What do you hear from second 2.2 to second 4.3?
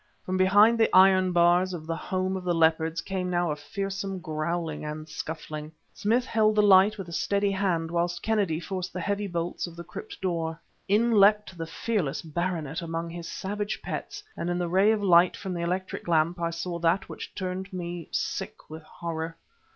of the leopards came now a fearsome